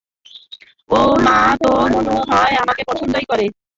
[0.89, 3.45] ওর মা তো মনেহয় আমাকে পছন্দই করে।